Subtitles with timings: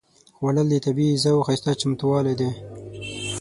[0.37, 2.49] خوړل د طبیعي غذاوو ښايسته چمتووالی دی